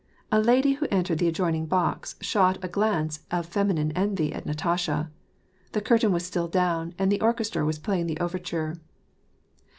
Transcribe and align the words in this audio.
A 0.31 0.41
lady 0.41 0.71
who 0.73 0.87
entered 0.89 1.19
the 1.19 1.27
adjoining 1.27 1.67
box 1.67 2.15
shot 2.21 2.57
a 2.63 2.67
glance 2.67 3.19
of 3.29 3.45
feminine 3.45 3.91
envy 3.91 4.33
at 4.33 4.47
Natasha. 4.47 5.11
The 5.73 5.81
curtain 5.81 6.11
was 6.11 6.25
still 6.25 6.47
down, 6.47 6.95
and 6.97 7.11
the 7.11 7.21
orchestra 7.21 7.63
was 7.63 7.77
playing 7.77 8.07
the 8.07 8.17
overture. 8.19 8.77